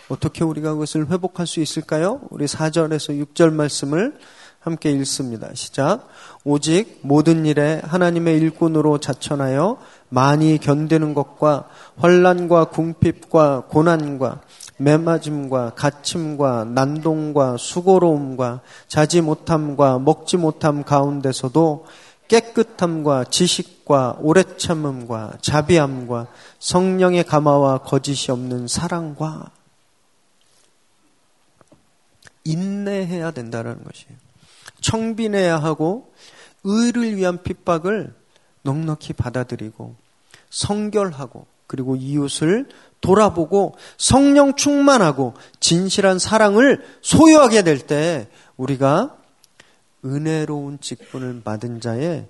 어떻게 0.10 0.44
우리가 0.44 0.74
그것을 0.74 1.10
회복할 1.10 1.48
수 1.48 1.62
있을까요? 1.62 2.20
우리 2.30 2.46
4절에서 2.46 3.26
6절 3.26 3.54
말씀을 3.54 4.20
함께 4.60 4.92
읽습니다. 4.92 5.50
시작. 5.54 6.08
오직 6.44 7.00
모든 7.02 7.46
일에 7.46 7.82
하나님의 7.84 8.38
일꾼으로 8.40 9.00
자천하여 9.00 9.78
많이 10.10 10.58
견디는 10.58 11.14
것과 11.14 11.70
환란과 11.98 12.66
궁핍과 12.66 13.64
고난과 13.70 14.42
매맞음과 14.78 15.74
갇힘과 15.76 16.66
난동과 16.66 17.58
수고로움과 17.58 18.62
자지 18.88 19.22
못함과 19.22 20.00
먹지 20.00 20.38
못함 20.38 20.84
가운데서도 20.84 21.86
깨끗함과 22.28 23.26
지식과 23.26 24.18
오래 24.20 24.44
참음과 24.44 25.38
자비함과 25.42 26.28
성령의 26.60 27.24
감화와 27.24 27.80
거짓이 27.80 28.32
없는 28.32 28.68
사랑과 28.68 29.52
인내해야 32.44 33.32
된다는 33.32 33.84
것이에요. 33.84 34.29
청빈해야 34.82 35.58
하고 35.58 36.14
의를 36.64 37.16
위한 37.16 37.42
핍박을 37.42 38.14
넉넉히 38.64 39.14
받아들이고 39.14 39.96
성결하고 40.50 41.46
그리고 41.68 41.96
이웃을 41.96 42.68
돌아보고 43.02 43.76
성령 43.98 44.56
충만하고 44.56 45.36
진실한 45.60 46.20
사랑을 46.20 46.84
소유하게 47.02 47.62
될 47.64 47.80
때 47.80 48.28
우리가 48.58 49.16
은혜로운 50.04 50.80
직분을 50.82 51.42
받은 51.44 51.82
자의 51.82 52.28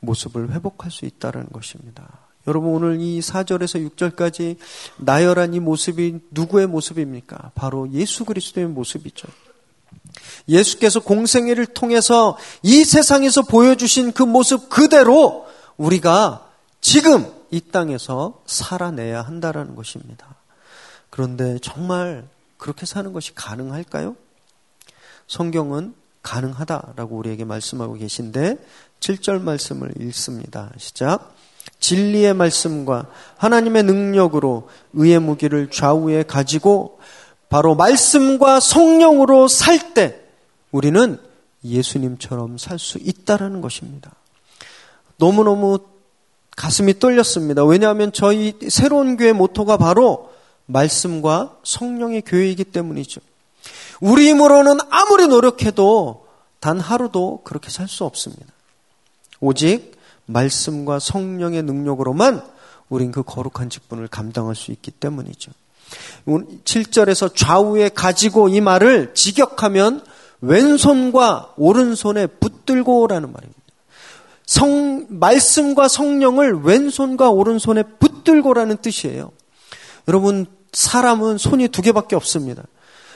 모습을 0.00 0.52
회복할 0.52 0.90
수 0.90 1.06
있다는 1.06 1.48
것입니다. 1.52 2.20
여러분 2.46 2.70
오늘 2.70 3.00
이 3.00 3.20
4절에서 3.20 3.94
6절까지 3.94 4.56
나열한 4.98 5.54
이 5.54 5.60
모습이 5.60 6.18
누구의 6.30 6.66
모습입니까? 6.66 7.52
바로 7.54 7.90
예수 7.92 8.24
그리스도의 8.24 8.68
모습이죠. 8.68 9.28
예수께서 10.48 11.00
공생애를 11.00 11.66
통해서 11.66 12.36
이 12.62 12.84
세상에서 12.84 13.42
보여주신 13.42 14.12
그 14.12 14.22
모습 14.22 14.68
그대로 14.68 15.46
우리가 15.76 16.48
지금 16.80 17.32
이 17.50 17.60
땅에서 17.60 18.42
살아내야 18.46 19.22
한다라는 19.22 19.74
것입니다. 19.74 20.26
그런데 21.10 21.58
정말 21.62 22.26
그렇게 22.56 22.86
사는 22.86 23.12
것이 23.12 23.34
가능할까요? 23.34 24.16
성경은 25.26 25.94
가능하다라고 26.22 27.16
우리에게 27.16 27.44
말씀하고 27.44 27.94
계신데 27.94 28.58
7절 29.00 29.40
말씀을 29.40 29.92
읽습니다. 30.00 30.70
시작. 30.76 31.34
진리의 31.80 32.34
말씀과 32.34 33.06
하나님의 33.36 33.84
능력으로 33.84 34.68
의의 34.94 35.20
무기를 35.20 35.70
좌우에 35.70 36.24
가지고 36.24 36.98
바로 37.48 37.74
말씀과 37.74 38.60
성령으로 38.60 39.48
살 39.48 39.94
때 39.94 40.20
우리는 40.70 41.18
예수님처럼 41.64 42.58
살 42.58 42.78
수 42.78 42.98
있다라는 42.98 43.60
것입니다. 43.60 44.12
너무너무 45.16 45.78
가슴이 46.56 46.98
떨렸습니다. 46.98 47.64
왜냐하면 47.64 48.12
저희 48.12 48.54
새로운 48.68 49.16
교회 49.16 49.32
모토가 49.32 49.76
바로 49.76 50.32
말씀과 50.66 51.56
성령의 51.64 52.22
교회이기 52.22 52.64
때문이죠. 52.64 53.20
우리 54.00 54.28
힘으로는 54.28 54.78
아무리 54.90 55.26
노력해도 55.26 56.26
단 56.60 56.78
하루도 56.80 57.40
그렇게 57.44 57.70
살 57.70 57.88
수 57.88 58.04
없습니다. 58.04 58.46
오직 59.40 59.96
말씀과 60.26 60.98
성령의 60.98 61.62
능력으로만 61.62 62.42
우린 62.88 63.12
그 63.12 63.22
거룩한 63.22 63.70
직분을 63.70 64.08
감당할 64.08 64.54
수 64.54 64.70
있기 64.72 64.90
때문이죠. 64.90 65.52
7절에서 66.26 67.34
좌우에 67.34 67.88
가지고 67.88 68.48
이 68.48 68.60
말을 68.60 69.14
직역하면 69.14 70.02
왼손과 70.40 71.54
오른손에 71.56 72.26
붙들고라는 72.26 73.32
말입니다. 73.32 73.58
성, 74.46 75.06
말씀과 75.08 75.88
성령을 75.88 76.62
왼손과 76.62 77.30
오른손에 77.30 77.82
붙들고라는 77.98 78.78
뜻이에요. 78.78 79.30
여러분, 80.06 80.46
사람은 80.72 81.38
손이 81.38 81.68
두 81.68 81.82
개밖에 81.82 82.16
없습니다. 82.16 82.62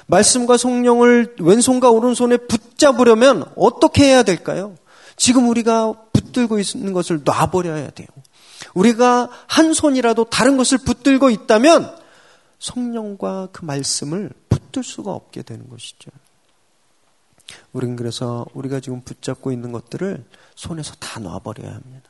말씀과 0.07 0.57
성령을 0.57 1.37
왼손과 1.41 1.91
오른손에 1.91 2.37
붙잡으려면 2.37 3.45
어떻게 3.57 4.05
해야 4.05 4.23
될까요? 4.23 4.75
지금 5.17 5.49
우리가 5.49 5.95
붙들고 6.13 6.59
있는 6.59 6.93
것을 6.93 7.21
놔버려야 7.25 7.91
돼요. 7.91 8.09
우리가 8.75 9.29
한 9.47 9.73
손이라도 9.73 10.25
다른 10.25 10.57
것을 10.57 10.79
붙들고 10.79 11.31
있다면 11.31 12.02
성령과 12.63 13.49
그 13.51 13.65
말씀을 13.65 14.31
붙들 14.49 14.85
수가 14.85 15.11
없게 15.13 15.43
되는 15.43 15.69
것이죠. 15.69 16.13
우린 17.73 17.97
그래서 17.97 18.47
우리가 18.55 18.79
지금 18.79 19.01
붙잡고 19.01 19.51
있는 19.51 19.73
것들을 19.73 20.25
손에서 20.55 20.95
다 21.01 21.19
놔버려야 21.19 21.75
합니다. 21.75 22.09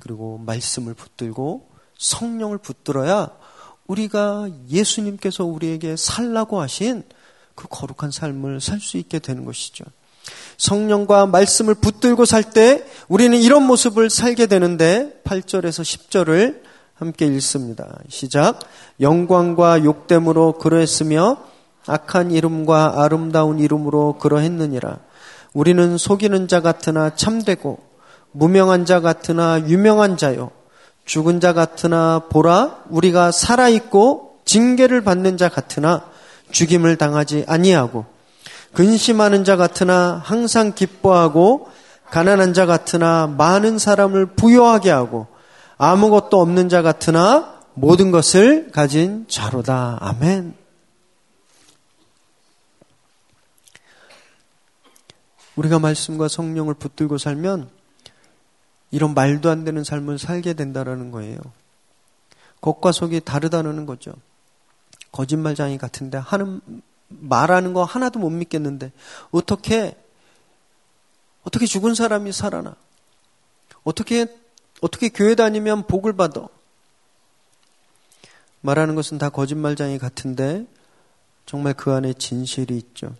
그리고 0.00 0.38
말씀을 0.38 0.94
붙들고 0.94 1.70
성령을 1.96 2.58
붙들어야 2.58 3.30
우리가 3.86 4.48
예수님께서 4.68 5.44
우리에게 5.44 5.94
살라고 5.94 6.60
하신 6.60 7.04
그 7.54 7.68
거룩한 7.68 8.10
삶을 8.10 8.60
살 8.60 8.80
수 8.80 8.96
있게 8.96 9.20
되는 9.20 9.44
것이죠. 9.44 9.84
성령과 10.58 11.26
말씀을 11.26 11.76
붙들고 11.76 12.24
살 12.24 12.50
때 12.50 12.84
우리는 13.06 13.38
이런 13.38 13.64
모습을 13.64 14.10
살게 14.10 14.46
되는데 14.46 15.20
8절에서 15.22 15.82
10절을 15.82 16.71
함께 17.02 17.26
읽습니다. 17.26 17.98
시작. 18.08 18.60
영광과 19.00 19.82
욕됨으로 19.82 20.52
그러했으며 20.52 21.36
악한 21.84 22.30
이름과 22.30 23.02
아름다운 23.02 23.58
이름으로 23.58 24.18
그러했느니라. 24.18 24.98
우리는 25.52 25.98
속이는 25.98 26.46
자 26.46 26.60
같으나 26.60 27.16
참되고 27.16 27.80
무명한 28.30 28.84
자 28.86 29.00
같으나 29.00 29.66
유명한 29.66 30.16
자요. 30.16 30.52
죽은 31.04 31.40
자 31.40 31.52
같으나 31.52 32.22
보라 32.30 32.84
우리가 32.88 33.32
살아 33.32 33.68
있고 33.68 34.36
징계를 34.44 35.00
받는 35.02 35.36
자 35.36 35.48
같으나 35.48 36.04
죽임을 36.52 36.98
당하지 36.98 37.46
아니하고 37.48 38.04
근심하는 38.74 39.42
자 39.42 39.56
같으나 39.56 40.20
항상 40.24 40.72
기뻐하고 40.72 41.66
가난한 42.10 42.54
자 42.54 42.66
같으나 42.66 43.26
많은 43.26 43.78
사람을 43.78 44.26
부여하게 44.36 44.90
하고 44.92 45.26
아무것도 45.84 46.40
없는 46.40 46.68
자 46.68 46.80
같으나 46.80 47.60
모든 47.74 48.12
것을 48.12 48.70
가진 48.70 49.26
자로다. 49.26 49.98
아멘. 50.00 50.54
우리가 55.56 55.80
말씀과 55.80 56.28
성령을 56.28 56.74
붙들고 56.74 57.18
살면 57.18 57.68
이런 58.92 59.12
말도 59.14 59.50
안 59.50 59.64
되는 59.64 59.82
삶을 59.82 60.20
살게 60.20 60.52
된다라는 60.52 61.10
거예요. 61.10 61.40
겉과 62.60 62.92
속이 62.92 63.22
다르다는 63.22 63.84
거죠. 63.84 64.12
거짓말장이 65.10 65.78
같은데 65.78 66.16
하는 66.16 66.60
말하는 67.08 67.72
거 67.72 67.82
하나도 67.82 68.20
못 68.20 68.30
믿겠는데 68.30 68.92
어떻게 69.32 69.96
어떻게 71.42 71.66
죽은 71.66 71.96
사람이 71.96 72.30
살아나? 72.30 72.76
어떻게 73.82 74.41
어떻게 74.82 75.08
교회 75.08 75.34
다니면 75.36 75.86
복을 75.86 76.12
받아? 76.12 76.48
말하는 78.60 78.94
것은 78.96 79.16
다 79.16 79.30
거짓말장이 79.30 79.98
같은데 79.98 80.66
정말 81.46 81.72
그 81.72 81.92
안에 81.92 82.12
진실이 82.12 82.76
있죠. 82.76 83.14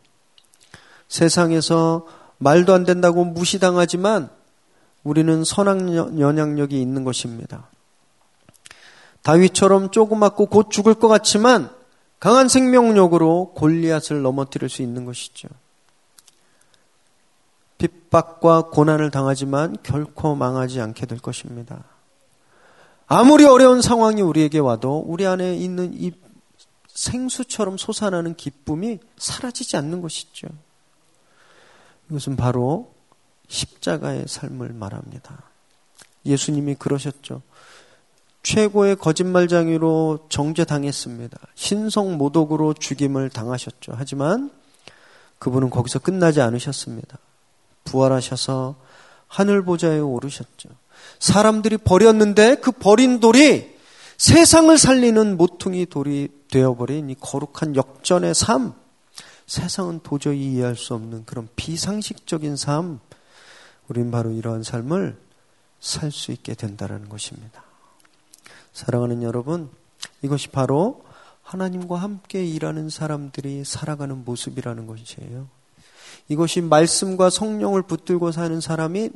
세상에서 1.08 2.06
말도 2.38 2.74
안 2.74 2.84
된다고 2.84 3.24
무시당하지만 3.24 4.28
우리는 5.04 5.44
선악 5.44 5.94
연약력이 6.18 6.80
있는 6.80 7.04
것입니다. 7.04 7.68
다윗처럼 9.22 9.90
조그맣고 9.90 10.46
곧 10.46 10.70
죽을 10.70 10.94
것 10.94 11.06
같지만 11.06 11.70
강한 12.18 12.48
생명력으로 12.48 13.52
골리앗을 13.54 14.22
넘어뜨릴 14.22 14.68
수 14.68 14.82
있는 14.82 15.04
것이죠. 15.04 15.48
핍박과 17.82 18.68
고난을 18.70 19.10
당하지만 19.10 19.76
결코 19.82 20.36
망하지 20.36 20.80
않게 20.80 21.06
될 21.06 21.18
것입니다. 21.18 21.82
아무리 23.08 23.44
어려운 23.44 23.82
상황이 23.82 24.22
우리에게 24.22 24.60
와도 24.60 25.02
우리 25.04 25.26
안에 25.26 25.56
있는 25.56 25.92
이 25.92 26.12
생수처럼 26.86 27.76
솟아나는 27.76 28.34
기쁨이 28.34 29.00
사라지지 29.16 29.76
않는 29.78 30.00
것이죠. 30.00 30.46
이것은 32.08 32.36
바로 32.36 32.94
십자가의 33.48 34.26
삶을 34.28 34.72
말합니다. 34.74 35.42
예수님이 36.24 36.76
그러셨죠. 36.76 37.42
최고의 38.44 38.96
거짓말장이로 38.96 40.26
정죄당했습니다. 40.28 41.38
신성 41.54 42.16
모독으로 42.16 42.74
죽임을 42.74 43.30
당하셨죠. 43.30 43.92
하지만 43.96 44.50
그분은 45.38 45.70
거기서 45.70 45.98
끝나지 45.98 46.40
않으셨습니다. 46.40 47.18
부활하셔서 47.84 48.76
하늘 49.28 49.64
보좌에 49.64 49.98
오르셨죠. 49.98 50.68
사람들이 51.18 51.78
버렸는데 51.78 52.56
그 52.56 52.72
버린 52.72 53.20
돌이 53.20 53.76
세상을 54.18 54.76
살리는 54.76 55.36
모퉁이 55.36 55.86
돌이 55.86 56.28
되어버린 56.50 57.10
이 57.10 57.16
거룩한 57.18 57.76
역전의 57.76 58.34
삶. 58.34 58.74
세상은 59.46 60.00
도저히 60.02 60.52
이해할 60.52 60.76
수 60.76 60.94
없는 60.94 61.24
그런 61.24 61.48
비상식적인 61.56 62.56
삶. 62.56 63.00
우린 63.88 64.10
바로 64.10 64.30
이러한 64.30 64.62
삶을 64.62 65.16
살 65.80 66.12
수 66.12 66.30
있게 66.30 66.54
된다는 66.54 67.08
것입니다. 67.08 67.64
사랑하는 68.72 69.22
여러분, 69.22 69.68
이것이 70.22 70.48
바로 70.48 71.04
하나님과 71.42 71.96
함께 71.96 72.44
일하는 72.46 72.88
사람들이 72.88 73.64
살아가는 73.64 74.24
모습이라는 74.24 74.86
것이에요. 74.86 75.48
이것이 76.28 76.60
말씀과 76.60 77.30
성령을 77.30 77.82
붙들고 77.82 78.32
사는 78.32 78.60
사람이 78.60 79.10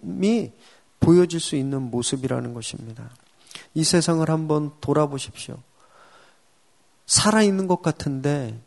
보여질 1.00 1.40
수 1.40 1.56
있는 1.56 1.82
모습이라는 1.82 2.54
것입니다. 2.54 3.10
이 3.74 3.84
세상을 3.84 4.28
한번 4.28 4.72
돌아보십시오. 4.80 5.58
살아있는 7.06 7.66
것 7.68 7.82
같은데, 7.82 8.58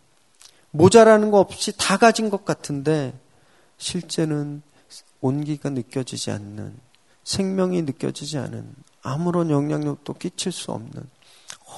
모자라는 0.72 1.32
거 1.32 1.40
없이 1.40 1.74
다 1.78 1.98
가진 1.98 2.30
것 2.30 2.46
같은데, 2.46 3.20
실제는 3.78 4.62
온기가 5.22 5.70
느껴지지 5.70 6.32
않는, 6.32 6.78
생명이 7.24 7.82
느껴지지 7.84 8.38
않은, 8.38 8.74
아무런 9.02 9.50
영향력도 9.50 10.14
끼칠 10.14 10.52
수 10.52 10.72
없는, 10.72 11.10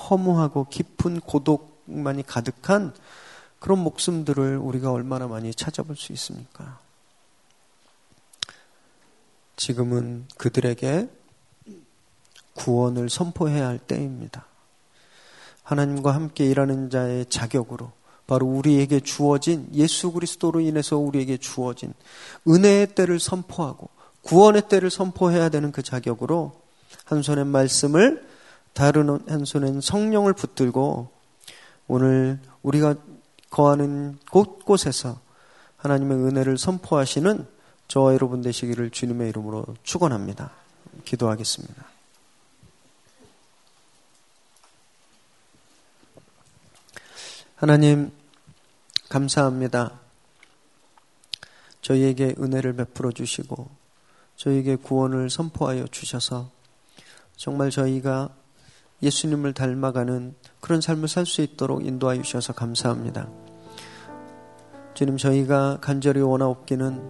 허무하고 0.10 0.68
깊은 0.70 1.22
고독만이 1.22 2.24
가득한 2.24 2.94
그런 3.62 3.78
목숨들을 3.84 4.58
우리가 4.58 4.92
얼마나 4.92 5.28
많이 5.28 5.54
찾아볼 5.54 5.96
수 5.96 6.12
있습니까? 6.14 6.80
지금은 9.56 10.26
그들에게 10.36 11.08
구원을 12.56 13.12
선포해야 13.12 13.68
할 13.68 13.78
때입니다. 13.78 14.48
하나님과 15.62 16.16
함께 16.16 16.48
일하는 16.48 16.90
자의 16.90 17.28
자격으로 17.28 17.92
바로 18.26 18.48
우리에게 18.48 19.00
주어진 19.00 19.70
예수 19.74 20.12
그리스도로 20.12 20.60
인해서 20.60 20.98
우리에게 20.98 21.38
주어진 21.38 21.94
은혜의 22.48 22.96
때를 22.96 23.20
선포하고 23.20 23.90
구원의 24.24 24.70
때를 24.70 24.90
선포해야 24.90 25.50
되는 25.50 25.72
그 25.72 25.84
자격으로 25.84 26.60
한 27.06 27.22
손엔 27.22 27.46
말씀을 27.46 28.28
다른 28.74 29.20
한 29.28 29.46
손엔 29.46 29.82
성령을 29.82 30.34
붙들고 30.34 31.12
오늘 31.88 32.40
우리가 32.64 32.96
거하는 33.52 34.18
곳곳에서 34.32 35.20
하나님의 35.78 36.18
은혜를 36.18 36.58
선포하시는 36.58 37.46
저와 37.88 38.14
여러분 38.14 38.42
되시기를 38.42 38.90
주님의 38.90 39.30
이름으로 39.30 39.66
축원합니다. 39.84 40.52
기도하겠습니다. 41.06 41.86
하나님 47.56 48.12
감사합니다. 49.10 50.00
저희에게 51.82 52.36
은혜를 52.40 52.74
베풀어 52.74 53.12
주시고 53.12 53.70
저희에게 54.38 54.78
구원을 54.78 55.30
선포하여 55.30 55.88
주셔서 55.88 56.50
정말 57.36 57.70
저희가 57.70 58.30
예수님을 59.04 59.54
닮아가는 59.54 60.36
그런 60.62 60.80
삶을 60.80 61.08
살 61.08 61.26
수 61.26 61.42
있도록 61.42 61.86
인도하여 61.86 62.22
주셔서 62.22 62.54
감사합니다. 62.54 63.41
주님 65.02 65.18
저희가 65.18 65.80
간절히 65.82 66.22
원하옵기는 66.22 67.02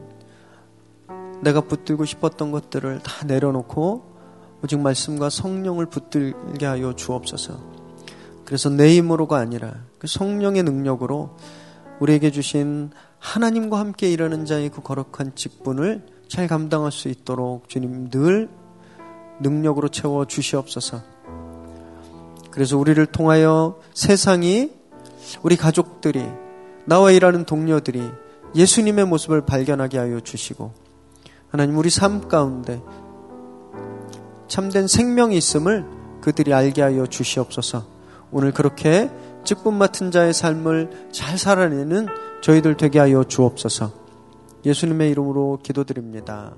내가 1.44 1.60
붙들고 1.60 2.06
싶었던 2.06 2.50
것들을 2.50 3.00
다 3.04 3.26
내려놓고 3.26 4.16
오직 4.64 4.80
말씀과 4.80 5.30
성령을 5.30 5.88
붙들게 5.88 6.66
하여 6.66 6.96
주옵소서. 6.96 7.60
그래서 8.46 8.70
내 8.70 8.96
힘으로가 8.96 9.40
아니라 9.40 9.74
그 10.00 10.08
성령의 10.08 10.64
능력으로 10.64 11.36
우리에게 12.00 12.32
주신 12.32 12.92
하나님과 13.20 13.78
함께 13.78 14.10
일하는 14.10 14.46
자의 14.46 14.70
그 14.70 14.82
거룩한 14.82 15.36
직분을 15.36 16.06
잘 16.30 16.48
감당할 16.48 16.94
수 16.94 17.10
있도록 17.10 17.68
주님 17.68 18.10
늘 18.10 18.50
능력으로 19.42 19.90
채워 19.90 20.24
주시옵소서. 20.24 21.02
그래서 22.52 22.78
우리를 22.78 23.06
통하여 23.08 23.82
세상이 23.94 24.72
우리 25.44 25.58
가족들이 25.58 26.26
나와 26.86 27.12
일하는 27.12 27.46
동료들이 27.46 28.10
예수님의 28.56 29.06
모습을 29.06 29.46
발견하게 29.46 29.98
하여 29.98 30.20
주시고 30.20 30.74
하나님 31.50 31.78
우리 31.78 31.90
삶 31.90 32.28
가운데 32.28 32.82
참된 34.48 34.88
생명이 34.88 35.38
있음을 35.38 35.86
그들이 36.22 36.54
알게 36.54 36.82
하여 36.82 37.08
주시옵소서. 37.08 37.86
오늘 38.32 38.52
그렇게 38.52 39.10
직분 39.44 39.76
맡은 39.78 40.12
자의 40.12 40.34
삶을 40.34 41.10
잘 41.12 41.38
살아내는 41.38 42.08
저희들 42.42 42.78
되게 42.78 43.00
하여 43.00 43.24
주옵소서. 43.24 43.92
예수님의 44.66 45.10
이름으로 45.12 45.60
기도드립니다. 45.64 46.54